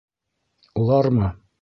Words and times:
Улармы?.. 0.81 1.33